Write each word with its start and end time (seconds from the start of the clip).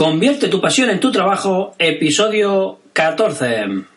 Convierte 0.00 0.48
tu 0.48 0.62
pasión 0.62 0.88
en 0.88 0.98
tu 0.98 1.12
trabajo, 1.12 1.74
episodio 1.78 2.78
14. 2.94 3.89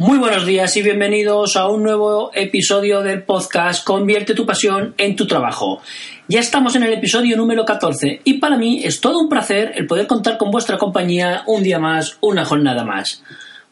Muy 0.00 0.16
buenos 0.16 0.46
días 0.46 0.74
y 0.78 0.82
bienvenidos 0.82 1.58
a 1.58 1.68
un 1.68 1.82
nuevo 1.82 2.30
episodio 2.32 3.02
del 3.02 3.22
podcast 3.22 3.84
Convierte 3.84 4.32
tu 4.32 4.46
pasión 4.46 4.94
en 4.96 5.14
tu 5.14 5.26
trabajo. 5.26 5.82
Ya 6.26 6.40
estamos 6.40 6.74
en 6.74 6.84
el 6.84 6.94
episodio 6.94 7.36
número 7.36 7.66
14 7.66 8.22
y 8.24 8.38
para 8.38 8.56
mí 8.56 8.80
es 8.82 9.02
todo 9.02 9.18
un 9.18 9.28
placer 9.28 9.72
el 9.74 9.86
poder 9.86 10.06
contar 10.06 10.38
con 10.38 10.50
vuestra 10.50 10.78
compañía 10.78 11.42
un 11.46 11.62
día 11.62 11.78
más, 11.78 12.16
una 12.22 12.46
jornada 12.46 12.82
más. 12.82 13.22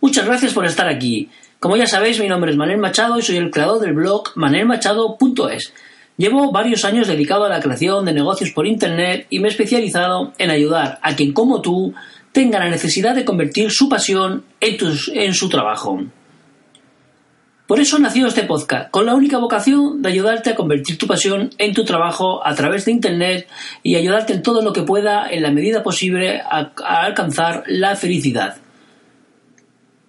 Muchas 0.03 0.27
gracias 0.27 0.53
por 0.53 0.67
estar 0.67 0.87
aquí. 0.87 1.31
Como 1.61 1.79
ya 1.79 1.87
sabéis, 1.87 2.21
mi 2.21 2.29
nombre 2.29 2.51
es 2.51 2.59
Manuel 2.59 2.77
Machado 2.77 3.19
y 3.19 3.23
soy 3.23 3.39
el 3.39 3.51
creador 3.51 3.81
del 3.81 3.95
blog 3.95 4.25
manelmachado.es. 4.35 5.73
Llevo 6.19 6.53
varios 6.53 6.85
años 6.85 7.09
dedicado 7.09 7.47
a 7.47 7.49
la 7.49 7.61
creación 7.61 8.05
de 8.05 8.13
negocios 8.13 8.51
por 8.51 8.67
Internet 8.67 9.27
y 9.31 9.41
me 9.41 9.49
he 9.49 9.51
especializado 9.51 10.35
en 10.37 10.51
ayudar 10.51 10.99
a 11.01 11.17
quien 11.17 11.33
como 11.33 11.63
tú 11.63 11.95
tenga 12.33 12.59
la 12.59 12.69
necesidad 12.69 13.15
de 13.15 13.25
convertir 13.25 13.71
su 13.71 13.89
pasión 13.89 14.45
en, 14.61 14.77
en 15.15 15.33
su 15.33 15.49
trabajo. 15.49 16.03
Por 17.69 17.81
eso 17.81 17.99
nació 17.99 18.29
este 18.29 18.45
podcast, 18.45 18.91
con 18.91 19.05
la 19.05 19.15
única 19.15 19.37
vocación 19.37 20.01
de 20.01 20.09
ayudarte 20.09 20.49
a 20.49 20.55
convertir 20.55 20.97
tu 20.97 21.07
pasión 21.07 21.51
en 21.59 21.75
tu 21.75 21.85
trabajo 21.85 22.41
a 22.43 22.55
través 22.55 22.87
de 22.87 22.93
Internet 22.93 23.47
y 23.83 23.97
ayudarte 23.97 24.33
en 24.33 24.43
todo 24.43 24.63
lo 24.63 24.73
que 24.73 24.85
pueda, 24.85 25.29
en 25.29 25.43
la 25.43 25.51
medida 25.51 25.83
posible, 25.83 26.41
a, 26.41 26.73
alcanzar 26.83 27.65
la 27.67 27.95
felicidad. 27.95 28.57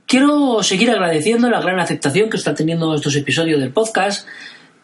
Quiero 0.06 0.64
seguir 0.64 0.90
agradeciendo 0.90 1.50
la 1.50 1.60
gran 1.60 1.82
aceptación 1.82 2.30
que 2.30 2.38
están 2.38 2.56
teniendo 2.56 2.96
estos 2.96 3.14
episodios 3.18 3.60
del 3.60 3.74
podcast 3.74 4.26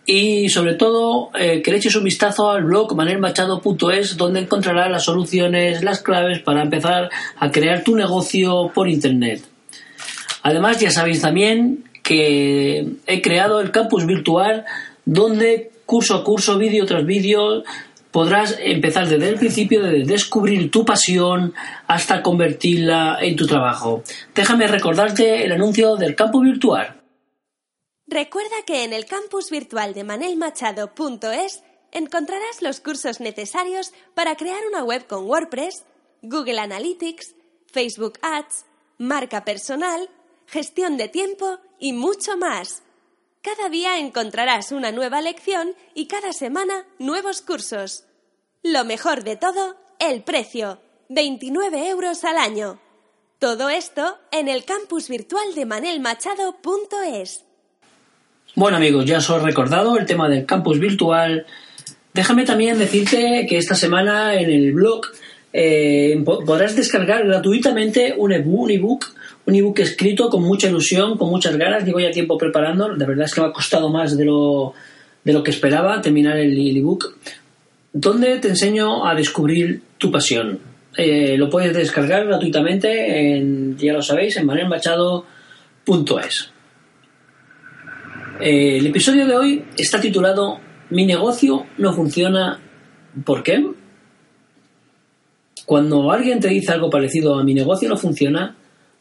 y 0.05 0.49
sobre 0.49 0.73
todo 0.73 1.31
eh, 1.33 1.61
que 1.61 1.71
le 1.71 1.77
eches 1.77 1.95
un 1.95 2.03
vistazo 2.03 2.51
al 2.51 2.65
blog 2.65 2.93
manelmachado.es 2.93 4.17
donde 4.17 4.41
encontrarás 4.41 4.91
las 4.91 5.05
soluciones, 5.05 5.81
las 5.81 6.01
claves 6.01 6.39
para 6.39 6.63
empezar 6.63 7.09
a 7.39 7.51
crear 7.51 7.85
tu 7.85 7.95
negocio 7.95 8.69
por 8.75 8.89
Internet. 8.89 9.45
Además 10.43 10.77
ya 10.81 10.91
sabéis 10.91 11.21
también 11.21 11.84
que 12.05 12.97
he 13.07 13.21
creado 13.21 13.59
el 13.59 13.71
campus 13.71 14.05
virtual 14.05 14.63
donde 15.05 15.71
curso 15.87 16.15
a 16.15 16.23
curso, 16.23 16.57
vídeo 16.57 16.85
tras 16.85 17.03
vídeo, 17.03 17.63
podrás 18.11 18.57
empezar 18.59 19.07
desde 19.09 19.27
el 19.27 19.39
principio 19.39 19.81
de 19.83 20.03
descubrir 20.03 20.69
tu 20.69 20.85
pasión 20.85 21.53
hasta 21.87 22.21
convertirla 22.21 23.17
en 23.21 23.35
tu 23.35 23.47
trabajo. 23.47 24.03
Déjame 24.33 24.67
recordarte 24.67 25.43
el 25.43 25.51
anuncio 25.51 25.95
del 25.95 26.15
campus 26.15 26.43
virtual. 26.43 27.01
Recuerda 28.07 28.55
que 28.67 28.83
en 28.83 28.93
el 28.93 29.05
campus 29.05 29.49
virtual 29.49 29.95
de 29.95 30.03
manelmachado.es 30.03 31.63
encontrarás 31.91 32.61
los 32.61 32.81
cursos 32.81 33.19
necesarios 33.19 33.93
para 34.13 34.35
crear 34.35 34.61
una 34.69 34.83
web 34.83 35.07
con 35.07 35.25
WordPress, 35.25 35.85
Google 36.21 36.59
Analytics, 36.59 37.35
Facebook 37.73 38.19
Ads, 38.21 38.65
marca 38.99 39.43
personal, 39.43 40.07
gestión 40.47 40.97
de 40.97 41.07
tiempo 41.07 41.59
y 41.79 41.93
mucho 41.93 42.37
más. 42.37 42.83
Cada 43.41 43.69
día 43.69 43.99
encontrarás 43.99 44.71
una 44.71 44.91
nueva 44.91 45.21
lección 45.21 45.75
y 45.93 46.07
cada 46.07 46.33
semana 46.33 46.85
nuevos 46.97 47.41
cursos. 47.41 48.05
Lo 48.63 48.85
mejor 48.85 49.23
de 49.23 49.35
todo, 49.35 49.75
el 49.99 50.23
precio. 50.23 50.79
29 51.09 51.89
euros 51.89 52.23
al 52.23 52.37
año. 52.37 52.79
Todo 53.37 53.69
esto 53.69 54.17
en 54.31 54.47
el 54.47 54.65
campus 54.65 55.09
virtual 55.09 55.53
de 55.53 55.65
manelmachado.es. 55.65 57.45
Bueno 58.55 58.77
amigos, 58.77 59.05
ya 59.05 59.17
os 59.17 59.29
he 59.29 59.39
recordado 59.39 59.97
el 59.97 60.05
tema 60.05 60.29
del 60.29 60.45
campus 60.45 60.79
virtual. 60.79 61.45
Déjame 62.13 62.45
también 62.45 62.79
decirte 62.79 63.45
que 63.47 63.57
esta 63.57 63.75
semana 63.75 64.35
en 64.39 64.49
el 64.49 64.71
blog 64.71 65.01
eh, 65.51 66.23
podrás 66.23 66.75
descargar 66.75 67.27
gratuitamente 67.27 68.15
un 68.17 68.31
ebook 68.31 69.05
un 69.45 69.55
ebook 69.55 69.79
escrito 69.79 70.29
con 70.29 70.43
mucha 70.43 70.67
ilusión, 70.67 71.17
con 71.17 71.29
muchas 71.29 71.55
ganas. 71.57 71.85
Llevo 71.85 71.99
ya 71.99 72.11
tiempo 72.11 72.37
preparando. 72.37 72.95
De 72.95 73.05
verdad 73.05 73.25
es 73.25 73.33
que 73.33 73.41
me 73.41 73.47
ha 73.47 73.51
costado 73.51 73.89
más 73.89 74.17
de 74.17 74.25
lo, 74.25 74.73
de 75.23 75.33
lo 75.33 75.43
que 75.43 75.51
esperaba 75.51 76.01
terminar 76.01 76.37
el 76.37 76.77
ebook. 76.77 77.17
Donde 77.93 78.39
te 78.39 78.49
enseño 78.49 79.07
a 79.07 79.15
descubrir 79.15 79.81
tu 79.97 80.11
pasión. 80.11 80.59
Eh, 80.97 81.37
lo 81.37 81.49
puedes 81.49 81.75
descargar 81.75 82.25
gratuitamente, 82.25 83.35
en, 83.35 83.77
ya 83.77 83.93
lo 83.93 84.01
sabéis, 84.01 84.37
en 84.37 84.45
manelmachado.es. 84.45 86.51
Eh, 88.39 88.77
el 88.77 88.87
episodio 88.87 89.27
de 89.27 89.35
hoy 89.35 89.65
está 89.77 89.99
titulado 89.99 90.59
Mi 90.89 91.05
negocio 91.05 91.65
no 91.77 91.93
funciona. 91.93 92.59
¿Por 93.23 93.43
qué? 93.43 93.65
Cuando 95.65 96.11
alguien 96.11 96.39
te 96.39 96.49
dice 96.49 96.71
algo 96.71 96.89
parecido 96.89 97.39
a 97.39 97.43
mi 97.43 97.53
negocio 97.53 97.89
no 97.89 97.97
funciona, 97.97 98.55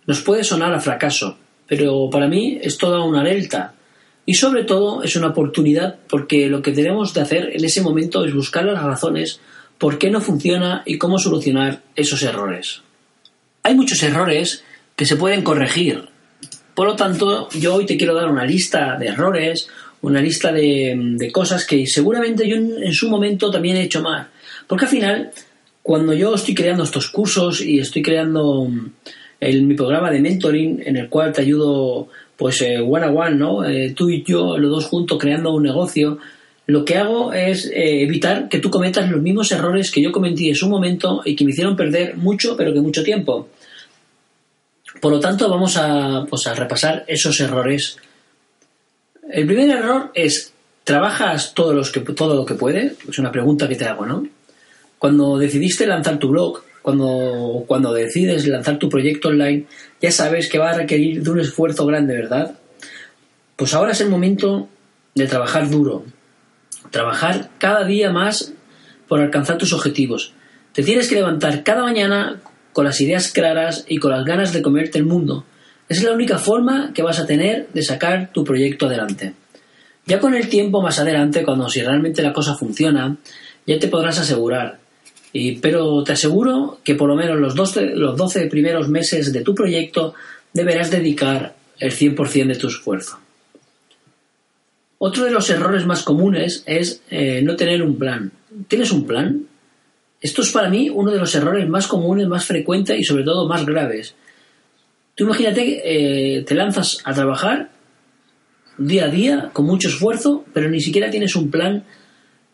nos 0.07 0.21
puede 0.21 0.45
sonar 0.45 0.73
a 0.75 0.81
fracaso, 0.81 1.39
pero 1.67 2.09
para 2.11 2.29
mí 2.29 2.59
es 2.61 2.79
toda 2.79 3.05
una 3.05 3.21
alerta. 3.21 3.75
Y 4.27 4.35
sobre 4.35 4.65
todo 4.65 5.03
es 5.03 5.17
una 5.17 5.29
oportunidad 5.29 5.99
porque 6.09 6.49
lo 6.49 6.63
que 6.63 6.73
tenemos 6.73 7.13
de 7.13 7.21
hacer 7.21 7.51
en 7.55 7.65
ese 7.65 7.83
momento 7.83 8.25
es 8.25 8.35
buscar 8.35 8.65
las 8.65 8.83
razones 8.83 9.41
por 9.79 9.99
qué 9.99 10.11
no 10.11 10.21
funciona 10.21 10.83
y 10.87 10.99
cómo 10.99 11.19
solucionar 11.19 11.83
esos 11.95 12.23
errores. 12.23 12.83
Hay 13.63 13.75
muchos 13.75 14.03
errores 14.03 14.65
que 14.97 15.05
se 15.05 15.17
pueden 15.17 15.43
corregir. 15.43 16.09
Por 16.75 16.87
lo 16.87 16.97
tanto, 16.97 17.49
yo 17.51 17.75
hoy 17.75 17.87
te 17.87 17.97
quiero 17.97 18.15
dar 18.15 18.31
una 18.31 18.45
lista 18.45 18.97
de 18.99 19.09
errores, 19.09 19.69
una 20.01 20.21
lista 20.21 20.53
de, 20.53 21.31
cosas 21.33 21.67
que 21.67 21.87
seguramente 21.87 22.49
yo 22.49 22.57
en, 22.57 22.83
en 22.83 22.93
su 22.93 23.09
momento 23.09 23.51
también 23.51 23.77
he 23.77 23.83
hecho 23.83 24.03
mal. 24.03 24.29
Porque 24.67 24.85
al 24.87 24.91
final, 24.91 25.31
cuando 25.83 26.15
yo 26.15 26.35
estoy 26.35 26.55
creando 26.55 26.85
estos 26.85 27.09
cursos 27.09 27.61
y 27.61 27.79
estoy 27.79 28.03
creando 28.03 28.69
en 29.45 29.69
mi 29.69 29.75
programa 29.75 30.11
de 30.11 30.21
mentoring 30.21 30.83
en 30.85 30.97
el 30.97 31.09
cual 31.09 31.33
te 31.33 31.43
ayudo 31.43 32.09
pues 32.37 32.63
eh, 32.63 32.81
one 32.81 33.07
a 33.07 33.11
one, 33.11 33.37
¿no? 33.37 33.65
Eh, 33.65 33.93
tú 33.97 34.11
y 34.11 34.25
yo, 34.25 34.59
los 34.59 34.71
dos 34.71 34.87
juntos 34.87 35.19
creando 35.21 35.55
un 35.55 35.63
negocio, 35.63 36.19
lo 36.67 36.85
que 36.85 36.97
hago 36.97 37.33
es 37.33 37.67
eh, 37.67 38.03
evitar 38.03 38.49
que 38.49 38.59
tú 38.59 38.71
cometas 38.71 39.11
los 39.11 39.21
mismos 39.21 39.53
errores 39.53 39.91
que 39.91 40.03
yo 40.03 40.11
cometí 40.11 40.49
en 40.49 40.55
su 40.55 40.69
momento 40.69 41.23
y 41.25 41.37
que 41.37 41.45
me 41.45 41.51
hicieron 41.51 41.77
perder 41.77 42.17
mucho, 42.17 42.57
pero 42.57 42.73
que 42.73 42.81
mucho 42.81 43.03
tiempo. 43.03 43.49
Por 45.01 45.13
lo 45.13 45.21
tanto, 45.21 45.49
vamos 45.51 45.77
a, 45.77 46.25
pues, 46.29 46.45
repasar 46.57 47.05
esos 47.07 47.39
errores. 47.41 47.99
El 49.31 49.47
primer 49.47 49.71
error 49.71 50.11
es, 50.15 50.53
¿trabajas 50.85 51.53
todo, 51.55 51.75
los 51.75 51.91
que, 51.91 52.01
todo 52.01 52.35
lo 52.35 52.47
que 52.47 52.55
puedes? 52.55 52.97
Es 53.09 53.19
una 53.19 53.31
pregunta 53.31 53.69
que 53.69 53.77
te 53.77 53.85
hago, 53.85 54.07
¿no? 54.07 54.27
Cuando 54.99 55.37
decidiste 55.37 55.87
lanzar 55.87 56.19
tu 56.19 56.29
blog, 56.29 56.63
cuando, 56.85 57.65
cuando 57.67 57.95
decides 57.95 58.47
lanzar 58.47 58.79
tu 58.79 58.91
proyecto 58.91 59.29
online, 59.29 59.65
ya 60.03 60.13
sabes 60.13 60.51
que 60.51 60.59
va 60.59 60.69
a 60.69 60.77
requerir 60.77 61.23
de 61.23 61.31
un 61.31 61.41
esfuerzo 61.41 61.87
grande, 61.87 62.15
¿verdad? 62.15 62.59
Pues 63.57 63.73
ahora 63.73 63.93
es 63.93 64.03
el 64.03 64.11
momento 64.11 64.69
de 65.15 65.27
trabajar 65.27 65.71
duro, 65.71 66.05
trabajar 66.91 67.49
cada 67.57 67.85
día 67.87 68.13
más 68.13 68.53
por 69.09 69.21
alcanzar 69.21 69.57
tus 69.57 69.73
objetivos. 69.73 70.35
Te 70.75 70.83
tienes 70.83 71.09
que 71.09 71.15
levantar 71.15 71.63
cada 71.63 71.85
mañana 71.85 72.43
con 72.75 72.85
las 72.85 73.01
ideas 73.01 73.33
claras 73.33 73.87
y 73.89 73.97
con 73.97 74.11
las 74.11 74.27
ganas 74.27 74.53
de 74.53 74.61
comerte 74.61 74.99
el 74.99 75.07
mundo. 75.07 75.47
Esa 75.89 76.03
es 76.03 76.07
la 76.07 76.13
única 76.13 76.37
forma 76.37 76.93
que 76.93 77.03
vas 77.03 77.19
a 77.19 77.25
tener 77.25 77.67
de 77.73 77.83
sacar 77.83 78.31
tu 78.31 78.45
proyecto 78.45 78.89
adelante. 78.89 79.33
Ya 80.05 80.21
con 80.21 80.35
el 80.35 80.51
tiempo 80.51 80.83
más 80.83 80.99
adelante, 80.99 81.45
cuando 81.45 81.67
si 81.71 81.81
realmente 81.81 82.21
la 82.21 82.35
cosa 82.35 82.55
funciona, 82.55 83.17
ya 83.67 83.79
te 83.79 83.89
podrás 83.89 84.19
asegurar 84.19 84.84
pero 85.61 86.05
te 86.05 86.13
aseguro 86.13 86.79
que 86.85 86.95
por 86.95 87.09
lo 87.09 87.17
menos 87.17 87.39
los 87.41 87.55
12, 87.55 87.97
los 87.97 88.17
12 88.17 88.47
primeros 88.47 88.89
meses 88.89 89.33
de 89.33 89.43
tu 89.43 89.55
proyecto 89.55 90.15
deberás 90.53 90.91
dedicar 90.91 91.55
el 91.79 91.93
100% 91.93 92.47
de 92.47 92.55
tu 92.55 92.69
esfuerzo. 92.69 93.19
Otro 94.99 95.25
de 95.25 95.33
los 95.33 95.51
errores 95.51 95.85
más 95.87 96.03
comunes 96.03 96.63
es 96.67 97.03
eh, 97.11 97.43
no 97.43 97.57
tener 97.57 97.83
un 97.83 97.99
plan. 97.99 98.31
¿Tienes 98.69 98.93
un 98.93 99.07
plan? 99.07 99.47
Esto 100.21 100.43
es 100.43 100.53
para 100.53 100.71
mí 100.71 100.89
uno 100.89 101.11
de 101.11 101.19
los 101.19 101.35
errores 101.35 101.69
más 101.69 101.89
comunes, 101.89 102.29
más 102.29 102.47
frecuentes 102.47 102.99
y 102.99 103.05
sobre 103.05 103.25
todo 103.25 103.49
más 103.49 103.67
graves. 103.67 104.15
Tú 105.17 105.25
imagínate 105.25 105.83
eh, 106.39 106.45
te 106.45 106.55
lanzas 106.55 107.01
a 107.05 107.13
trabajar 107.13 107.71
día 108.79 109.07
a 109.07 109.09
día 109.09 109.51
con 109.53 109.67
mucho 109.67 109.89
esfuerzo, 109.89 110.45
pero 110.53 110.69
ni 110.71 110.81
siquiera 110.81 111.11
tienes 111.11 111.37
un 111.37 111.51
plan, 111.51 111.85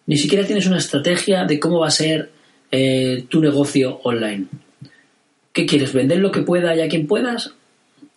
ni 0.06 0.17
siquiera 0.17 0.47
tienes 0.47 0.67
una 0.67 0.79
estrategia 0.79 1.44
de 1.44 1.61
cómo 1.61 1.81
va 1.81 1.88
a 1.88 1.93
ser 1.93 2.31
eh, 2.71 3.25
tu 3.29 3.41
negocio 3.41 4.01
online. 4.05 4.47
¿Qué 5.53 5.67
quieres? 5.67 5.93
¿Vender 5.93 6.19
lo 6.19 6.31
que 6.31 6.43
pueda 6.43 6.75
y 6.77 6.81
a 6.81 6.89
quien 6.89 7.07
puedas? 7.07 7.55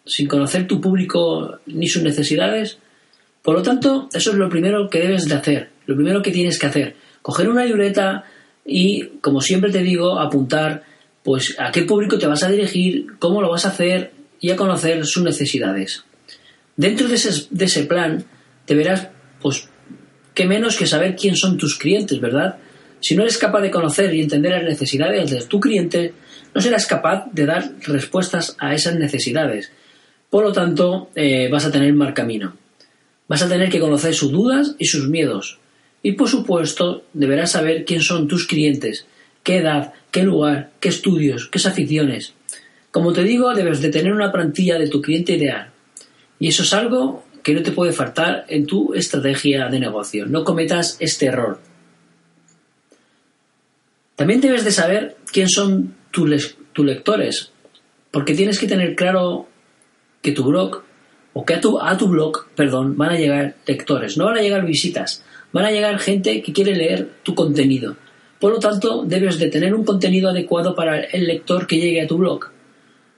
Sin 0.06 0.28
conocer 0.28 0.68
tu 0.68 0.80
público 0.80 1.60
ni 1.66 1.88
sus 1.88 2.04
necesidades. 2.04 2.78
Por 3.42 3.56
lo 3.56 3.64
tanto, 3.64 4.10
eso 4.14 4.32
es 4.32 4.38
lo 4.38 4.50
primero 4.50 4.90
que 4.90 5.00
debes 5.00 5.28
de 5.28 5.36
hacer. 5.36 5.70
Lo 5.86 5.96
primero 5.96 6.22
que 6.22 6.32
tienes 6.32 6.60
que 6.60 6.68
hacer. 6.68 6.96
Coger 7.22 7.50
una 7.50 7.66
libreta 7.66 8.26
y, 8.66 9.08
como 9.22 9.42
siempre 9.42 9.72
te 9.72 9.82
digo, 9.82 10.20
apuntar 10.20 10.84
pues 11.24 11.56
a 11.58 11.72
qué 11.72 11.84
público 11.84 12.20
te 12.20 12.28
vas 12.28 12.44
a 12.44 12.50
dirigir, 12.50 13.18
cómo 13.18 13.42
lo 13.42 13.50
vas 13.50 13.66
a 13.66 13.70
hacer 13.70 14.12
y 14.40 14.52
a 14.52 14.58
conocer 14.58 15.06
sus 15.06 15.24
necesidades. 15.24 16.04
Dentro 16.76 17.08
de 17.08 17.16
ese, 17.16 17.48
de 17.50 17.66
ese 17.66 17.84
plan, 17.86 18.26
deberás, 18.68 19.08
pues, 19.42 19.70
qué 20.34 20.46
menos 20.46 20.76
que 20.76 20.86
saber 20.86 21.16
quién 21.16 21.36
son 21.36 21.58
tus 21.58 21.78
clientes, 21.78 22.20
¿verdad? 22.20 22.58
Si 23.04 23.18
no 23.18 23.24
eres 23.24 23.38
capaz 23.38 23.60
de 23.60 23.70
conocer 23.70 24.14
y 24.14 24.22
entender 24.22 24.54
las 24.54 24.64
necesidades 24.64 25.30
de 25.30 25.42
tu 25.42 25.60
cliente, 25.60 26.14
no 26.56 26.62
serás 26.62 26.86
capaz 26.86 27.26
de 27.34 27.46
dar 27.46 27.74
respuestas 27.82 28.56
a 28.60 28.74
esas 28.74 28.96
necesidades. 28.96 29.74
Por 30.30 30.46
lo 30.46 30.54
tanto, 30.54 31.10
eh, 31.14 31.50
vas 31.52 31.66
a 31.66 31.72
tener 31.72 31.94
mal 31.94 32.14
camino. 32.14 32.56
Vas 33.28 33.42
a 33.42 33.50
tener 33.50 33.70
que 33.70 33.82
conocer 33.82 34.14
sus 34.14 34.32
dudas 34.32 34.78
y 34.80 34.86
sus 34.86 35.10
miedos. 35.10 35.60
Y 36.02 36.14
por 36.14 36.30
supuesto, 36.30 37.04
deberás 37.12 37.52
saber 37.52 37.84
quién 37.84 38.00
son 38.00 38.30
tus 38.30 38.48
clientes, 38.48 39.06
qué 39.44 39.58
edad, 39.58 39.92
qué 40.10 40.24
lugar, 40.24 40.72
qué 40.80 40.88
estudios, 40.88 41.50
qué 41.50 41.60
aficiones. 41.68 42.34
Como 42.90 43.12
te 43.12 43.24
digo, 43.24 43.54
debes 43.54 43.82
de 43.82 43.90
tener 43.90 44.14
una 44.14 44.32
plantilla 44.32 44.80
de 44.80 44.88
tu 44.88 45.02
cliente 45.02 45.34
ideal. 45.34 45.72
Y 46.40 46.48
eso 46.48 46.64
es 46.64 46.74
algo 46.74 47.26
que 47.44 47.54
no 47.54 47.64
te 47.64 47.74
puede 47.74 47.92
faltar 47.92 48.46
en 48.48 48.66
tu 48.66 48.94
estrategia 48.94 49.68
de 49.68 49.82
negocio. 49.82 50.26
No 50.26 50.46
cometas 50.46 50.96
este 51.02 51.26
error. 51.26 51.73
También 54.16 54.42
debes 54.42 54.64
de 54.64 54.72
saber 54.72 55.18
quién 55.32 55.50
son 55.50 55.96
tus, 56.12 56.56
lectores, 56.78 57.52
porque 58.12 58.36
tienes 58.36 58.60
que 58.60 58.68
tener 58.68 58.96
claro 58.96 59.48
que 60.22 60.32
tu 60.32 60.44
blog 60.44 60.84
o 61.34 61.46
que 61.46 61.56
a 61.56 61.62
tu, 61.62 62.08
blog, 62.08 62.46
perdón, 62.56 62.96
van 62.96 63.10
a 63.10 63.18
llegar 63.18 63.56
lectores, 63.66 64.18
no 64.18 64.26
van 64.26 64.38
a 64.38 64.42
llegar 64.42 64.66
visitas, 64.66 65.24
van 65.52 65.66
a 65.66 65.72
llegar 65.72 65.98
gente 65.98 66.42
que 66.44 66.54
quiere 66.54 66.76
leer 66.76 67.10
tu 67.24 67.34
contenido. 67.34 67.96
Por 68.40 68.52
lo 68.52 68.60
tanto, 68.60 69.04
debes 69.04 69.40
de 69.40 69.50
tener 69.50 69.74
un 69.74 69.84
contenido 69.84 70.30
adecuado 70.30 70.76
para 70.76 71.00
el 71.00 71.26
lector 71.26 71.66
que 71.66 71.80
llegue 71.80 72.02
a 72.02 72.08
tu 72.08 72.18
blog. 72.18 72.52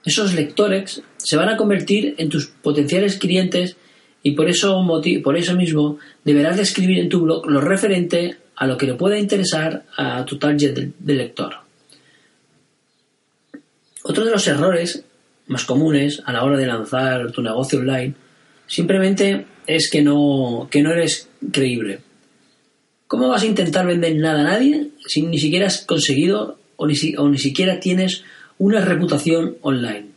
Esos 0.06 0.34
lectores 0.34 1.02
se 1.18 1.36
van 1.36 1.50
a 1.50 1.58
convertir 1.58 2.16
en 2.18 2.30
tus 2.30 2.48
potenciales 2.48 3.18
clientes 3.18 3.76
y 4.24 4.32
por 4.32 4.48
eso, 4.50 4.82
por 5.24 5.38
eso 5.38 5.56
mismo 5.56 5.98
deberás 6.24 6.58
de 6.58 6.64
escribir 6.64 7.00
en 7.00 7.10
tu 7.10 7.22
blog 7.22 7.50
lo 7.50 7.60
referente 7.60 8.38
a 8.56 8.68
lo 8.68 8.78
que 8.78 8.86
le 8.86 8.96
pueda 8.96 9.18
interesar 9.18 9.86
a 9.98 10.26
tu 10.26 10.38
target 10.38 10.74
de 10.98 11.14
lector. 11.14 11.56
Otro 14.04 14.24
de 14.24 14.32
los 14.32 14.48
errores 14.48 15.04
más 15.48 15.66
comunes 15.66 16.22
a 16.26 16.34
la 16.34 16.44
hora 16.44 16.58
de 16.58 16.68
lanzar 16.68 17.32
tu 17.32 17.42
negocio 17.42 17.80
online 17.80 18.14
simplemente 18.68 19.46
es 19.68 19.90
que 19.90 20.02
no, 20.02 20.68
que 20.70 20.82
no 20.82 20.92
eres 20.92 21.30
creíble. 21.52 22.00
¿Cómo 23.08 23.30
vas 23.30 23.44
a 23.44 23.48
intentar 23.48 23.86
vender 23.86 24.16
nada 24.16 24.42
a 24.42 24.44
nadie 24.44 24.90
si 25.08 25.22
ni 25.22 25.40
siquiera 25.40 25.68
has 25.68 25.86
conseguido 25.86 26.58
o 26.76 26.88
ni, 26.88 26.96
o 27.18 27.30
ni 27.30 27.38
siquiera 27.38 27.80
tienes 27.80 28.24
una 28.58 28.82
reputación 28.82 29.58
online? 29.62 30.08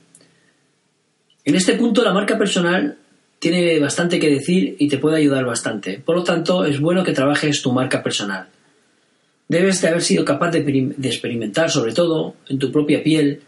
En 1.45 1.55
este 1.55 1.75
punto 1.75 2.03
la 2.03 2.13
marca 2.13 2.37
personal 2.37 2.99
tiene 3.39 3.79
bastante 3.79 4.19
que 4.19 4.31
decir 4.31 4.77
y 4.79 4.89
te 4.89 4.99
puede 4.99 5.19
ayudar 5.19 5.45
bastante. 5.45 6.01
Por 6.05 6.17
lo 6.17 6.25
tanto, 6.25 6.65
es 6.65 6.81
bueno 6.81 7.05
que 7.05 7.13
trabajes 7.13 7.63
tu 7.63 7.73
marca 7.73 8.03
personal. 8.03 8.49
Debes 9.49 9.81
de 9.81 9.89
haber 9.89 10.03
sido 10.03 10.25
capaz 10.25 10.51
de, 10.51 10.59
experimentar, 11.03 11.71
sobre 11.71 11.93
todo, 11.93 12.35
en 12.49 12.59
tu 12.59 12.71
propia 12.71 13.03
piel, 13.03 13.41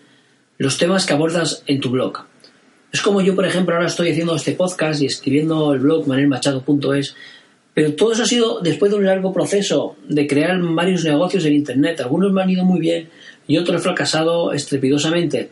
los 0.59 0.79
temas 0.79 1.07
que 1.07 1.13
abordas 1.13 1.63
en 1.67 1.81
tu 1.81 1.91
blog. 1.91 2.25
Es 2.93 3.03
como 3.03 3.21
yo, 3.21 3.35
por 3.35 3.45
ejemplo, 3.45 3.75
ahora 3.75 3.87
estoy 3.87 4.11
haciendo 4.11 4.35
este 4.35 4.53
podcast 4.53 5.03
y 5.03 5.07
escribiendo 5.07 5.73
el 5.75 5.81
blog 5.81 6.07
manelmachado.es, 6.07 7.15
pero 7.75 7.95
todo 7.95 8.13
eso 8.13 8.23
ha 8.23 8.27
sido 8.27 8.61
después 8.61 8.91
de 8.91 8.99
un 8.99 9.05
largo 9.05 9.33
proceso 9.33 9.97
de 10.09 10.27
crear 10.27 10.59
varios 10.61 11.05
negocios 11.05 11.45
en 11.45 11.53
Internet. 11.53 12.01
Algunos 12.01 12.33
me 12.33 12.43
han 12.43 12.51
ido 12.51 12.65
muy 12.65 12.81
bien 12.81 13.09
y 13.47 13.59
otros 13.59 13.81
he 13.81 13.85
fracasado 13.85 14.53
estrepidosamente. 14.53 15.51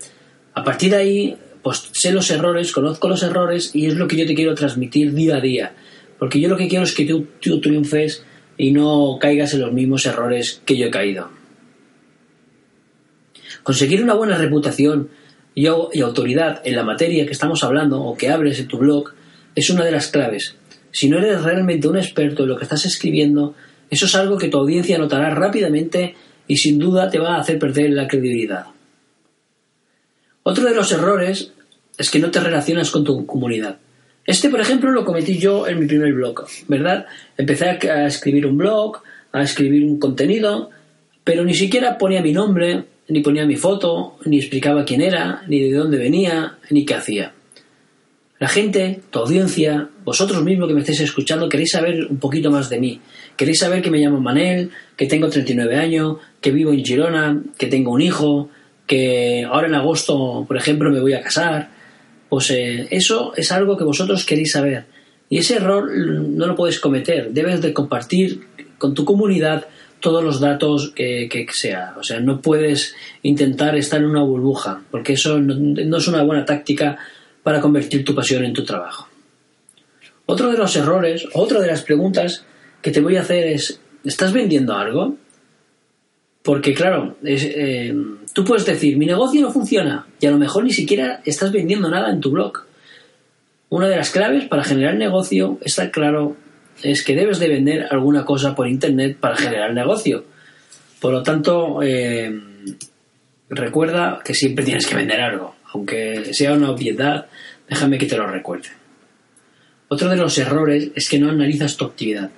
A 0.54 0.64
partir 0.64 0.90
de 0.90 0.96
ahí, 0.96 1.36
pues 1.68 1.90
sé 1.92 2.12
los 2.12 2.30
errores, 2.30 2.72
conozco 2.72 3.10
los 3.10 3.22
errores 3.22 3.72
y 3.74 3.84
es 3.84 3.94
lo 3.94 4.08
que 4.08 4.16
yo 4.16 4.26
te 4.26 4.34
quiero 4.34 4.54
transmitir 4.54 5.12
día 5.12 5.36
a 5.36 5.40
día. 5.42 5.74
Porque 6.18 6.40
yo 6.40 6.48
lo 6.48 6.56
que 6.56 6.66
quiero 6.66 6.84
es 6.84 6.94
que 6.94 7.04
tú, 7.04 7.60
triunfes 7.60 8.24
y 8.56 8.70
no 8.70 9.18
caigas 9.20 9.52
en 9.52 9.60
los 9.60 9.74
mismos 9.74 10.06
errores 10.06 10.62
que 10.64 10.78
yo 10.78 10.86
he 10.86 10.90
caído. 10.90 11.28
Conseguir 13.62 14.02
una 14.02 14.14
buena 14.14 14.38
reputación 14.38 15.10
y, 15.54 15.66
autoridad 15.66 16.62
en 16.64 16.74
la 16.74 16.84
materia 16.84 17.26
que 17.26 17.32
estamos 17.32 17.62
hablando 17.62 18.00
o 18.00 18.16
que 18.16 18.30
hables 18.30 18.58
en 18.60 18.68
tu 18.68 18.78
blog 18.78 19.12
es 19.54 19.68
una 19.68 19.84
de 19.84 19.92
las 19.92 20.06
claves. 20.08 20.56
Si 20.90 21.10
no 21.10 21.18
eres 21.18 21.42
realmente 21.42 21.86
un 21.86 21.98
experto 21.98 22.44
en 22.44 22.48
lo 22.48 22.56
que 22.56 22.64
estás 22.64 22.86
escribiendo, 22.86 23.54
eso 23.90 24.06
es 24.06 24.14
algo 24.14 24.38
que 24.38 24.48
tu 24.48 24.56
audiencia 24.56 24.96
notará 24.96 25.34
rápidamente 25.34 26.14
y 26.46 26.56
sin 26.56 26.78
duda 26.78 27.10
te 27.10 27.18
va 27.18 27.36
a 27.36 27.40
hacer 27.40 27.58
perder 27.58 27.90
la 27.90 28.08
credibilidad. 28.08 28.68
Otro 30.44 30.64
de 30.64 30.74
los 30.74 30.90
errores 30.92 31.52
es 31.98 32.10
que 32.10 32.18
no 32.18 32.30
te 32.30 32.40
relacionas 32.40 32.90
con 32.90 33.04
tu 33.04 33.26
comunidad. 33.26 33.78
Este, 34.24 34.48
por 34.48 34.60
ejemplo, 34.60 34.90
lo 34.90 35.04
cometí 35.04 35.38
yo 35.38 35.66
en 35.66 35.80
mi 35.80 35.86
primer 35.86 36.12
blog, 36.12 36.46
¿verdad? 36.68 37.06
Empecé 37.36 37.66
a 37.90 38.06
escribir 38.06 38.46
un 38.46 38.56
blog, 38.56 38.98
a 39.32 39.42
escribir 39.42 39.84
un 39.84 39.98
contenido, 39.98 40.70
pero 41.24 41.44
ni 41.44 41.54
siquiera 41.54 41.98
ponía 41.98 42.22
mi 42.22 42.32
nombre, 42.32 42.84
ni 43.08 43.20
ponía 43.20 43.46
mi 43.46 43.56
foto, 43.56 44.16
ni 44.24 44.38
explicaba 44.38 44.84
quién 44.84 45.00
era, 45.00 45.42
ni 45.48 45.60
de 45.60 45.76
dónde 45.76 45.96
venía, 45.96 46.58
ni 46.70 46.84
qué 46.84 46.94
hacía. 46.94 47.32
La 48.38 48.48
gente, 48.48 49.00
tu 49.10 49.18
audiencia, 49.18 49.88
vosotros 50.04 50.44
mismos 50.44 50.68
que 50.68 50.74
me 50.74 50.80
estáis 50.80 51.00
escuchando, 51.00 51.48
queréis 51.48 51.72
saber 51.72 52.06
un 52.08 52.18
poquito 52.18 52.50
más 52.50 52.70
de 52.70 52.78
mí. 52.78 53.00
Queréis 53.36 53.58
saber 53.58 53.82
que 53.82 53.90
me 53.90 53.98
llamo 53.98 54.20
Manel, 54.20 54.70
que 54.96 55.06
tengo 55.06 55.28
39 55.28 55.76
años, 55.76 56.18
que 56.40 56.52
vivo 56.52 56.72
en 56.72 56.84
Girona, 56.84 57.42
que 57.58 57.66
tengo 57.66 57.92
un 57.92 58.00
hijo, 58.00 58.48
que 58.86 59.44
ahora 59.44 59.66
en 59.66 59.74
agosto, 59.74 60.44
por 60.46 60.56
ejemplo, 60.56 60.90
me 60.90 61.00
voy 61.00 61.14
a 61.14 61.20
casar. 61.20 61.70
Pues 62.28 62.50
eh, 62.50 62.88
eso 62.90 63.32
es 63.36 63.50
algo 63.52 63.76
que 63.76 63.84
vosotros 63.84 64.24
queréis 64.24 64.52
saber. 64.52 64.84
Y 65.30 65.38
ese 65.38 65.56
error 65.56 65.90
no 65.94 66.46
lo 66.46 66.54
puedes 66.54 66.80
cometer. 66.80 67.30
Debes 67.30 67.60
de 67.60 67.72
compartir 67.72 68.40
con 68.78 68.94
tu 68.94 69.04
comunidad 69.04 69.66
todos 70.00 70.22
los 70.22 70.40
datos 70.40 70.92
que, 70.94 71.46
sea. 71.52 71.94
O 71.98 72.02
sea, 72.02 72.20
no 72.20 72.40
puedes 72.40 72.94
intentar 73.22 73.76
estar 73.76 74.00
en 74.00 74.06
una 74.06 74.22
burbuja, 74.22 74.82
porque 74.90 75.14
eso 75.14 75.38
no, 75.38 75.96
es 75.98 76.08
una 76.08 76.22
buena 76.22 76.44
táctica 76.44 76.98
para 77.42 77.60
convertir 77.60 78.04
tu 78.04 78.14
pasión 78.14 78.44
en 78.44 78.52
tu 78.52 78.64
trabajo. 78.64 79.08
Otro 80.26 80.50
de 80.50 80.58
los 80.58 80.76
errores, 80.76 81.26
otra 81.32 81.60
de 81.60 81.66
las 81.66 81.82
preguntas 81.82 82.44
que 82.82 82.90
te 82.90 83.00
voy 83.00 83.16
a 83.16 83.22
hacer 83.22 83.46
es, 83.48 83.80
¿estás 84.04 84.32
vendiendo 84.32 84.74
algo? 84.74 85.16
Porque 86.48 86.72
claro, 86.72 87.18
eh, 87.26 87.94
tú 88.32 88.42
puedes 88.42 88.64
decir, 88.64 88.96
mi 88.96 89.04
negocio 89.04 89.42
no 89.42 89.52
funciona 89.52 90.06
y 90.18 90.24
a 90.24 90.30
lo 90.30 90.38
mejor 90.38 90.64
ni 90.64 90.72
siquiera 90.72 91.20
estás 91.26 91.52
vendiendo 91.52 91.90
nada 91.90 92.10
en 92.10 92.22
tu 92.22 92.30
blog. 92.30 92.64
Una 93.68 93.86
de 93.86 93.98
las 93.98 94.10
claves 94.10 94.46
para 94.46 94.64
generar 94.64 94.94
negocio 94.94 95.58
está 95.60 95.90
claro 95.90 96.38
es 96.82 97.04
que 97.04 97.14
debes 97.14 97.38
de 97.38 97.48
vender 97.48 97.88
alguna 97.90 98.24
cosa 98.24 98.54
por 98.54 98.66
internet 98.66 99.18
para 99.20 99.36
generar 99.36 99.74
negocio. 99.74 100.24
Por 101.02 101.12
lo 101.12 101.22
tanto, 101.22 101.82
eh, 101.82 102.34
recuerda 103.50 104.20
que 104.24 104.32
siempre 104.32 104.64
tienes 104.64 104.86
que 104.86 104.96
vender 104.96 105.20
algo, 105.20 105.54
aunque 105.74 106.32
sea 106.32 106.54
una 106.54 106.70
obviedad, 106.70 107.26
déjame 107.68 107.98
que 107.98 108.06
te 108.06 108.16
lo 108.16 108.26
recuerde. 108.26 108.70
Otro 109.88 110.08
de 110.08 110.16
los 110.16 110.38
errores 110.38 110.92
es 110.94 111.10
que 111.10 111.18
no 111.18 111.28
analizas 111.28 111.76
tu 111.76 111.84
actividad. 111.84 112.30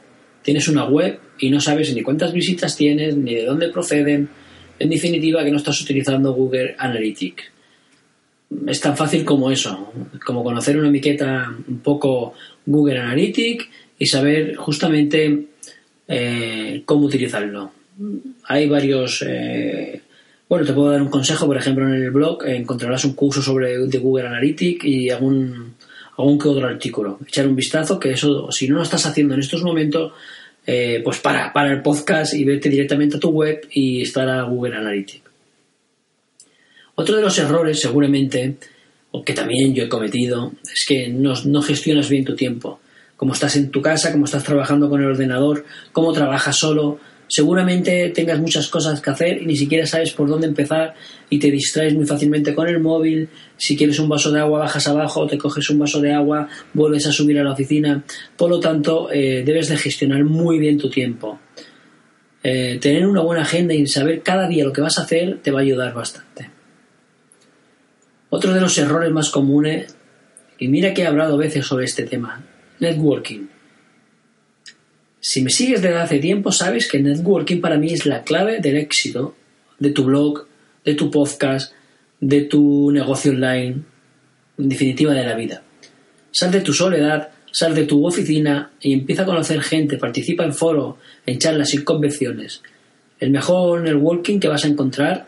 Tienes 0.43 0.69
una 0.69 0.87
web 0.87 1.19
y 1.39 1.51
no 1.51 1.61
sabes 1.61 1.95
ni 1.95 2.03
cuántas 2.03 2.33
visitas 2.33 2.77
tienes, 2.77 3.17
ni 3.17 3.35
de 3.35 3.45
dónde 3.45 3.69
proceden. 3.69 4.29
En 4.79 4.89
definitiva, 4.89 5.45
que 5.45 5.51
no 5.51 5.59
estás 5.59 5.81
utilizando 5.81 6.33
Google 6.33 6.75
Analytics. 6.79 7.45
Es 8.67 8.81
tan 8.81 8.97
fácil 8.97 9.25
como 9.25 9.51
eso, 9.51 9.93
como 10.25 10.43
conocer 10.43 10.77
una 10.77 10.91
miqueta 10.91 11.55
un 11.69 11.79
poco 11.81 12.35
Google 12.67 12.99
Analytics 12.99 13.69
y 13.99 14.07
saber 14.07 14.57
justamente 14.57 15.47
eh, 16.09 16.83
cómo 16.85 17.07
utilizarlo. 17.07 17.73
Hay 18.45 18.69
varios... 18.69 19.25
Eh, 19.27 20.01
bueno, 20.49 20.67
te 20.67 20.73
puedo 20.73 20.91
dar 20.91 21.01
un 21.01 21.11
consejo, 21.11 21.47
por 21.47 21.57
ejemplo, 21.57 21.87
en 21.87 21.95
el 22.03 22.11
blog 22.11 22.45
encontrarás 22.45 23.05
un 23.05 23.13
curso 23.13 23.41
sobre 23.41 23.87
de 23.87 23.99
Google 23.99 24.27
Analytics 24.27 24.85
y 24.85 25.09
algún, 25.09 25.75
algún 26.21 26.39
que 26.39 26.49
otro 26.49 26.67
artículo. 26.67 27.19
Echar 27.27 27.47
un 27.47 27.57
vistazo, 27.57 27.99
que 27.99 28.11
eso, 28.11 28.51
si 28.51 28.69
no 28.69 28.77
lo 28.77 28.83
estás 28.83 29.07
haciendo 29.07 29.35
en 29.35 29.41
estos 29.41 29.63
momentos, 29.63 30.13
eh, 30.67 31.01
pues 31.05 31.19
para, 31.19 31.53
para 31.53 31.73
el 31.73 31.83
podcast 31.83 32.35
y 32.35 32.45
vete 32.45 32.69
directamente 32.69 33.17
a 33.17 33.21
tu 33.21 33.31
web 33.31 33.67
y 33.73 34.03
estar 34.03 34.29
a 34.29 34.43
Google 34.43 34.77
Analytics. 34.77 35.31
Otro 36.95 37.17
de 37.17 37.23
los 37.23 37.39
errores, 37.39 37.81
seguramente, 37.81 38.57
o 39.13 39.25
que 39.25 39.33
también 39.33 39.75
yo 39.75 39.85
he 39.85 39.89
cometido, 39.89 40.53
es 40.65 40.85
que 40.87 41.09
no, 41.09 41.35
no 41.45 41.63
gestionas 41.63 42.09
bien 42.09 42.25
tu 42.25 42.35
tiempo 42.37 42.81
cómo 43.21 43.35
estás 43.35 43.55
en 43.57 43.71
tu 43.71 43.83
casa, 43.83 44.13
cómo 44.13 44.25
estás 44.25 44.45
trabajando 44.45 44.89
con 44.89 45.03
el 45.03 45.09
ordenador, 45.09 45.67
cómo 45.93 46.11
trabajas 46.11 46.57
solo, 46.57 46.99
seguramente 47.31 48.11
tengas 48.11 48.41
muchas 48.41 48.67
cosas 48.67 49.01
que 49.01 49.09
hacer 49.09 49.41
y 49.41 49.47
ni 49.47 49.57
siquiera 49.57 49.87
sabes 49.87 50.11
por 50.11 50.29
dónde 50.29 50.49
empezar 50.49 50.95
y 51.31 51.39
te 51.39 51.49
distraes 51.49 51.95
muy 51.95 52.05
fácilmente 52.05 52.57
con 52.57 52.67
el 52.67 52.81
móvil. 52.81 53.29
Si 53.57 53.77
quieres 53.77 54.01
un 54.01 54.09
vaso 54.09 54.33
de 54.33 54.41
agua, 54.41 54.59
bajas 54.59 54.89
abajo, 54.89 55.29
te 55.29 55.39
coges 55.39 55.71
un 55.71 55.79
vaso 55.79 56.01
de 56.01 56.13
agua, 56.13 56.49
vuelves 56.75 57.07
a 57.07 57.13
subir 57.13 57.39
a 57.39 57.45
la 57.45 57.53
oficina. 57.53 58.03
Por 58.37 58.51
lo 58.51 58.59
tanto, 58.59 59.13
eh, 59.13 59.45
debes 59.47 59.69
de 59.69 59.77
gestionar 59.77 60.25
muy 60.25 60.59
bien 60.59 60.77
tu 60.77 60.91
tiempo. 60.91 61.39
Eh, 62.43 62.79
tener 62.81 63.07
una 63.07 63.21
buena 63.21 63.43
agenda 63.43 63.75
y 63.75 63.87
saber 63.87 64.23
cada 64.23 64.49
día 64.49 64.65
lo 64.65 64.73
que 64.73 64.81
vas 64.81 64.99
a 64.99 65.03
hacer 65.03 65.39
te 65.41 65.53
va 65.53 65.61
a 65.61 65.63
ayudar 65.63 65.95
bastante. 65.95 66.51
Otro 68.31 68.53
de 68.53 68.61
los 68.61 68.77
errores 68.77 69.13
más 69.13 69.31
comunes, 69.31 69.95
y 70.59 70.67
mira 70.67 70.93
que 70.93 71.03
he 71.03 71.07
hablado 71.07 71.37
veces 71.37 71.65
sobre 71.65 71.85
este 71.85 72.03
tema, 72.03 72.45
networking. 72.81 73.60
Si 75.23 75.43
me 75.43 75.51
sigues 75.51 75.83
desde 75.83 75.99
hace 75.99 76.19
tiempo, 76.19 76.51
sabes 76.51 76.89
que 76.89 76.99
networking 76.99 77.61
para 77.61 77.77
mí 77.77 77.93
es 77.93 78.07
la 78.07 78.23
clave 78.23 78.61
del 78.61 78.79
éxito 78.79 79.35
de 79.79 79.91
tu 79.91 80.05
blog, 80.05 80.47
de 80.83 80.95
tu 80.95 81.11
podcast, 81.11 81.75
de 82.21 82.43
tu 82.43 82.91
negocio 82.91 83.33
online, 83.33 83.83
en 84.59 84.69
definitiva 84.69 85.13
de 85.13 85.25
la 85.25 85.35
vida. 85.35 85.63
Sal 86.31 86.51
de 86.51 86.63
tu 86.63 86.73
soledad, 86.73 87.29
sal 87.53 87.75
de 87.75 87.85
tu 87.85 88.07
oficina 88.07 88.71
y 88.81 88.95
empieza 88.95 89.23
a 89.23 89.27
conocer 89.27 89.61
gente, 89.61 89.99
participa 89.99 90.45
en 90.45 90.55
foros, 90.55 90.97
en 91.27 91.39
charlas 91.39 91.75
y 91.75 91.85
convenciones. 91.85 92.63
El 93.19 93.31
mejor 93.31 93.83
networking 93.83 94.39
que 94.41 94.49
vas 94.49 94.65
a 94.65 94.69
encontrar 94.69 95.27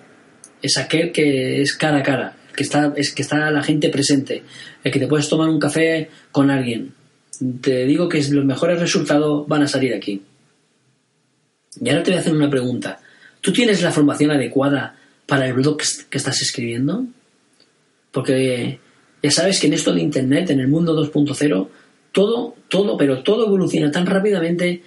es 0.62 0.78
aquel 0.78 1.12
que 1.12 1.60
es 1.60 1.74
cara 1.74 1.98
a 1.98 2.02
cara, 2.02 2.36
que 2.56 2.62
está, 2.62 2.94
es 2.96 3.12
que 3.12 3.20
está 3.20 3.50
la 3.50 3.62
gente 3.62 3.90
presente, 3.90 4.42
el 4.84 4.90
que 4.90 4.98
te 4.98 5.06
puedes 5.06 5.28
tomar 5.28 5.50
un 5.50 5.58
café 5.58 6.08
con 6.30 6.50
alguien, 6.50 6.94
te 7.60 7.84
digo 7.86 8.08
que 8.08 8.22
los 8.30 8.44
mejores 8.44 8.80
resultados 8.80 9.46
van 9.48 9.62
a 9.62 9.68
salir 9.68 9.94
aquí. 9.94 10.22
Y 11.80 11.88
ahora 11.88 12.02
te 12.02 12.10
voy 12.10 12.18
a 12.18 12.20
hacer 12.20 12.34
una 12.34 12.50
pregunta. 12.50 13.00
¿Tú 13.40 13.52
tienes 13.52 13.82
la 13.82 13.92
formación 13.92 14.30
adecuada 14.30 14.96
para 15.26 15.46
el 15.46 15.54
blog 15.54 15.78
que 16.08 16.18
estás 16.18 16.40
escribiendo? 16.42 17.06
Porque 18.10 18.78
ya 19.22 19.30
sabes 19.30 19.58
que 19.58 19.66
en 19.66 19.72
esto 19.72 19.92
de 19.92 20.02
Internet, 20.02 20.50
en 20.50 20.60
el 20.60 20.68
mundo 20.68 20.94
2.0, 20.94 21.68
todo, 22.12 22.54
todo, 22.68 22.96
pero 22.96 23.22
todo 23.22 23.46
evoluciona 23.46 23.90
tan 23.90 24.06
rápidamente 24.06 24.82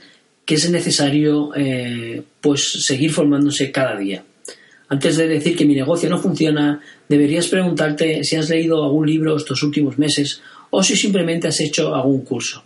que 0.46 0.56
es 0.56 0.70
necesario 0.70 1.52
eh, 1.56 2.22
pues 2.40 2.86
seguir 2.86 3.12
formándose 3.12 3.72
cada 3.72 3.98
día. 3.98 4.24
Antes 4.88 5.18
de 5.18 5.28
decir 5.28 5.58
que 5.58 5.66
mi 5.66 5.74
negocio 5.74 6.10
no 6.10 6.20
funciona, 6.20 6.80
deberías 7.10 7.48
preguntarte 7.48 8.24
si 8.24 8.36
has 8.36 8.50
leído 8.50 8.84
algún 8.84 9.08
libro 9.08 9.36
estos 9.36 9.64
últimos 9.64 9.98
meses 9.98 10.42
o 10.76 10.84
si 10.84 10.98
simplemente 10.98 11.48
has 11.48 11.62
hecho 11.62 11.96
algún 11.96 12.26
curso. 12.26 12.62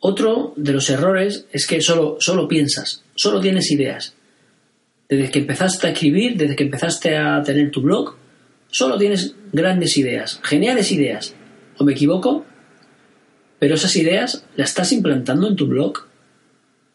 Otro 0.00 0.52
de 0.56 0.72
los 0.72 0.90
errores 0.90 1.46
es 1.52 1.64
que 1.64 1.80
solo, 1.80 2.16
solo 2.18 2.48
piensas, 2.48 3.04
solo 3.14 3.40
tienes 3.40 3.70
ideas. 3.70 4.14
Desde 5.08 5.30
que 5.30 5.38
empezaste 5.38 5.86
a 5.86 5.90
escribir, 5.90 6.36
desde 6.36 6.56
que 6.56 6.64
empezaste 6.64 7.16
a 7.16 7.40
tener 7.44 7.70
tu 7.70 7.82
blog, 7.82 8.16
solo 8.68 8.98
tienes 8.98 9.36
grandes 9.52 9.96
ideas, 9.96 10.40
geniales 10.42 10.90
ideas. 10.90 11.36
¿O 11.78 11.84
me 11.84 11.92
equivoco? 11.92 12.44
Pero 13.60 13.76
esas 13.76 13.94
ideas 13.94 14.44
las 14.56 14.70
estás 14.70 14.90
implantando 14.90 15.46
en 15.46 15.54
tu 15.54 15.68
blog. 15.68 16.08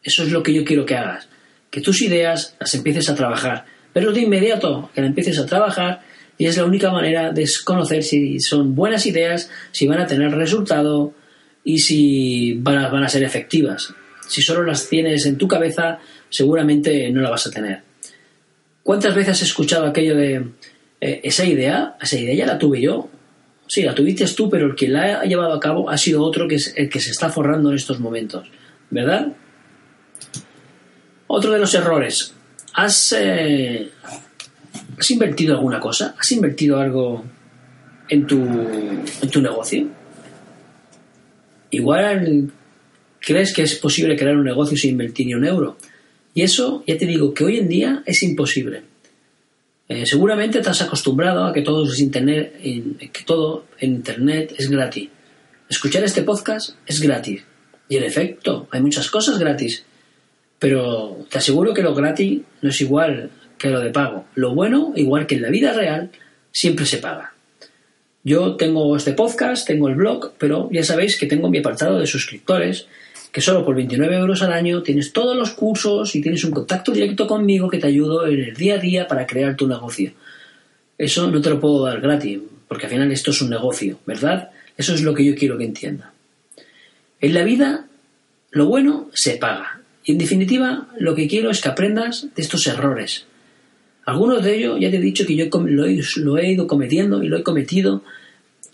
Eso 0.02 0.22
es 0.22 0.30
lo 0.30 0.42
que 0.42 0.52
yo 0.52 0.66
quiero 0.66 0.84
que 0.84 0.96
hagas. 0.96 1.28
Que 1.70 1.80
tus 1.80 2.02
ideas 2.02 2.56
las 2.60 2.74
empieces 2.74 3.08
a 3.08 3.14
trabajar. 3.14 3.64
Pero 3.94 4.12
de 4.12 4.20
inmediato 4.20 4.90
que 4.94 5.00
las 5.00 5.08
empieces 5.08 5.38
a 5.38 5.46
trabajar 5.46 6.02
y 6.42 6.46
es 6.46 6.56
la 6.56 6.64
única 6.64 6.90
manera 6.90 7.30
de 7.30 7.48
conocer 7.64 8.02
si 8.02 8.40
son 8.40 8.74
buenas 8.74 9.06
ideas, 9.06 9.48
si 9.70 9.86
van 9.86 10.00
a 10.00 10.08
tener 10.08 10.32
resultado 10.32 11.14
y 11.62 11.78
si 11.78 12.54
van 12.54 12.78
a, 12.78 13.08
ser 13.08 13.22
efectivas. 13.22 13.94
Si 14.26 14.42
solo 14.42 14.64
las 14.64 14.88
tienes 14.88 15.24
en 15.26 15.38
tu 15.38 15.46
cabeza, 15.46 16.00
seguramente 16.30 17.08
no 17.12 17.20
la 17.20 17.30
vas 17.30 17.46
a 17.46 17.50
tener. 17.52 17.82
¿Cuántas 18.82 19.14
veces 19.14 19.34
has 19.34 19.42
escuchado 19.42 19.86
aquello 19.86 20.16
de 20.16 20.44
eh, 21.00 21.20
esa 21.22 21.44
idea? 21.44 21.96
Esa 22.02 22.18
idea 22.18 22.34
ya 22.34 22.46
la 22.46 22.58
tuve 22.58 22.80
yo. 22.80 23.08
Sí, 23.68 23.82
la 23.82 23.94
tuviste 23.94 24.26
tú, 24.26 24.50
pero 24.50 24.66
el 24.66 24.74
que 24.74 24.88
la 24.88 25.20
ha 25.20 25.24
llevado 25.24 25.52
a 25.52 25.60
cabo 25.60 25.90
ha 25.90 25.96
sido 25.96 26.24
otro 26.24 26.48
que 26.48 26.56
es 26.56 26.74
el 26.76 26.88
que 26.88 26.98
se 26.98 27.12
está 27.12 27.30
forrando 27.30 27.70
en 27.70 27.76
estos 27.76 28.00
momentos. 28.00 28.50
¿Verdad? 28.90 29.28
Otro 31.28 31.52
de 31.52 31.60
los 31.60 31.72
errores. 31.72 32.34
Has, 32.74 33.14
eh, 33.16 33.92
¿Has 34.98 35.10
invertido 35.10 35.54
alguna 35.54 35.80
cosa? 35.80 36.14
¿Has 36.18 36.32
invertido 36.32 36.78
algo 36.78 37.24
en 38.08 38.26
tu, 38.26 38.36
en 38.40 39.30
tu 39.30 39.40
negocio? 39.40 39.88
Igual 41.70 42.50
crees 43.20 43.52
que 43.52 43.62
es 43.62 43.74
posible 43.76 44.16
crear 44.16 44.36
un 44.36 44.44
negocio 44.44 44.76
sin 44.76 44.90
invertir 44.90 45.26
ni 45.26 45.34
un 45.34 45.44
euro. 45.44 45.76
Y 46.34 46.42
eso, 46.42 46.82
ya 46.86 46.96
te 46.96 47.06
digo, 47.06 47.34
que 47.34 47.44
hoy 47.44 47.58
en 47.58 47.68
día 47.68 48.02
es 48.06 48.22
imposible. 48.22 48.82
Eh, 49.88 50.06
seguramente 50.06 50.60
te 50.60 50.70
has 50.70 50.82
acostumbrado 50.82 51.44
a 51.44 51.52
que 51.52 51.62
todo 51.62 51.84
es 51.84 52.00
internet, 52.00 52.54
que 52.60 53.24
todo 53.24 53.66
en 53.78 53.96
internet 53.96 54.54
es 54.56 54.70
gratis. 54.70 55.10
Escuchar 55.68 56.04
este 56.04 56.22
podcast 56.22 56.76
es 56.86 57.00
gratis. 57.00 57.42
Y 57.88 57.96
en 57.96 58.04
efecto, 58.04 58.68
hay 58.70 58.80
muchas 58.80 59.10
cosas 59.10 59.38
gratis. 59.38 59.84
Pero 60.58 61.26
te 61.28 61.38
aseguro 61.38 61.74
que 61.74 61.82
lo 61.82 61.94
gratis 61.94 62.40
no 62.62 62.70
es 62.70 62.80
igual 62.80 63.30
que 63.62 63.70
lo 63.70 63.80
de 63.80 63.90
pago. 63.90 64.24
Lo 64.34 64.56
bueno, 64.56 64.92
igual 64.96 65.28
que 65.28 65.36
en 65.36 65.42
la 65.42 65.48
vida 65.48 65.72
real, 65.72 66.10
siempre 66.50 66.84
se 66.84 66.98
paga. 66.98 67.32
Yo 68.24 68.56
tengo 68.56 68.96
este 68.96 69.12
podcast, 69.12 69.66
tengo 69.66 69.88
el 69.88 69.94
blog, 69.94 70.32
pero 70.36 70.68
ya 70.72 70.82
sabéis 70.82 71.16
que 71.16 71.26
tengo 71.26 71.48
mi 71.48 71.58
apartado 71.58 72.00
de 72.00 72.08
suscriptores, 72.08 72.86
que 73.30 73.40
solo 73.40 73.64
por 73.64 73.76
29 73.76 74.16
euros 74.16 74.42
al 74.42 74.52
año 74.52 74.82
tienes 74.82 75.12
todos 75.12 75.36
los 75.36 75.52
cursos 75.52 76.14
y 76.16 76.20
tienes 76.20 76.44
un 76.44 76.50
contacto 76.50 76.90
directo 76.90 77.28
conmigo 77.28 77.70
que 77.70 77.78
te 77.78 77.86
ayudo 77.86 78.26
en 78.26 78.40
el 78.40 78.54
día 78.54 78.74
a 78.74 78.78
día 78.78 79.06
para 79.06 79.28
crear 79.28 79.54
tu 79.54 79.68
negocio. 79.68 80.12
Eso 80.98 81.30
no 81.30 81.40
te 81.40 81.50
lo 81.50 81.60
puedo 81.60 81.84
dar 81.84 82.00
gratis, 82.00 82.40
porque 82.66 82.86
al 82.86 82.92
final 82.92 83.12
esto 83.12 83.30
es 83.30 83.40
un 83.42 83.50
negocio, 83.50 84.00
¿verdad? 84.06 84.50
Eso 84.76 84.92
es 84.92 85.02
lo 85.02 85.14
que 85.14 85.24
yo 85.24 85.36
quiero 85.36 85.56
que 85.56 85.64
entienda. 85.64 86.12
En 87.20 87.32
la 87.32 87.44
vida, 87.44 87.86
lo 88.50 88.66
bueno 88.66 89.08
se 89.14 89.36
paga. 89.36 89.80
Y 90.04 90.12
en 90.12 90.18
definitiva, 90.18 90.88
lo 90.98 91.14
que 91.14 91.28
quiero 91.28 91.50
es 91.50 91.60
que 91.60 91.68
aprendas 91.68 92.26
de 92.34 92.42
estos 92.42 92.66
errores, 92.66 93.26
algunos 94.04 94.42
de 94.42 94.56
ellos 94.56 94.78
ya 94.80 94.90
te 94.90 94.96
he 94.96 95.00
dicho 95.00 95.26
que 95.26 95.36
yo 95.36 95.46
lo 96.16 96.38
he, 96.38 96.50
ido 96.50 96.66
cometiendo 96.66 97.22
y 97.22 97.28
lo 97.28 97.36
he 97.36 97.42
cometido 97.42 98.02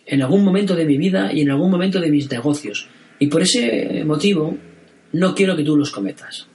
en 0.07 0.23
algún 0.23 0.43
momento 0.43 0.75
de 0.75 0.87
mi 0.87 0.97
vida 0.97 1.33
y 1.33 1.43
en 1.43 1.51
algún 1.51 1.71
momento 1.71 2.01
de 2.01 2.11
mis 2.11 2.31
negocios. 2.31 2.89
Y 3.19 3.27
por 3.27 3.43
ese 3.43 4.05
motivo 4.07 4.57
no 5.13 5.35
quiero 5.35 5.57
que 5.57 5.65
tú 5.65 5.77
los 5.77 5.91
cometas. 5.91 6.47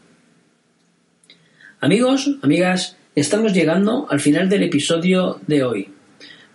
Amigos, 1.79 2.37
amigas, 2.41 2.97
estamos 3.15 3.53
llegando 3.53 4.07
al 4.09 4.19
final 4.19 4.49
del 4.49 4.63
episodio 4.63 5.39
de 5.45 5.63
hoy. 5.63 5.89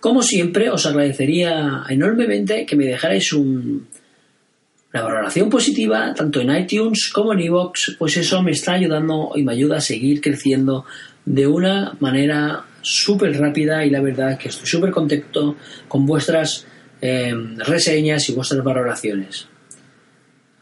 Como 0.01 0.23
siempre, 0.23 0.71
os 0.71 0.87
agradecería 0.87 1.85
enormemente 1.89 2.65
que 2.67 2.77
me 2.77 2.87
dejarais 2.87 3.33
un, 3.33 3.87
una 4.93 5.03
valoración 5.03 5.51
positiva 5.51 6.15
tanto 6.15 6.41
en 6.41 6.55
iTunes 6.57 7.11
como 7.13 7.33
en 7.33 7.41
iVoox, 7.41 7.97
pues 7.99 8.17
eso 8.17 8.43
me 8.43 8.53
está 8.53 8.73
ayudando 8.73 9.33
y 9.35 9.43
me 9.43 9.53
ayuda 9.53 9.77
a 9.77 9.81
seguir 9.81 10.21
creciendo 10.21 10.87
de 11.25 11.47
una 11.47 11.95
manera 12.01 12.65
súper 12.81 13.39
rápida 13.39 13.85
y 13.85 13.91
la 13.91 14.01
verdad 14.01 14.33
es 14.33 14.39
que 14.39 14.49
estoy 14.49 14.67
súper 14.67 14.91
contento 14.91 15.57
con 15.89 16.07
vuestras 16.07 16.67
eh, 17.03 17.35
reseñas 17.59 18.29
y 18.29 18.33
vuestras 18.33 18.65
valoraciones. 18.65 19.47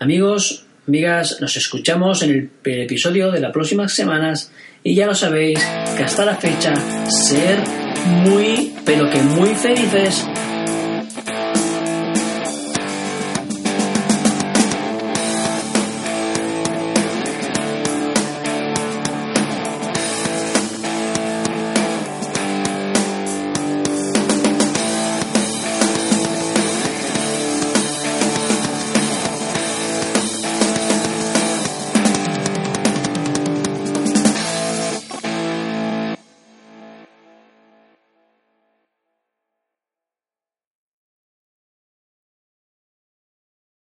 Amigos, 0.01 0.67
amigas, 0.89 1.41
nos 1.41 1.57
escuchamos 1.57 2.23
en 2.23 2.31
el 2.31 2.51
episodio 2.65 3.31
de 3.31 3.41
las 3.41 3.53
próximas 3.53 3.95
semanas 3.95 4.51
y 4.83 4.95
ya 4.95 5.07
lo 5.07 5.15
sabéis 5.15 5.61
que 5.97 6.03
hasta 6.03 6.25
la 6.25 6.35
fecha 6.35 6.75
ser 7.09 7.59
muy, 8.25 8.75
pero 8.85 9.09
que 9.09 9.23
muy 9.23 9.55
felices 9.55 10.27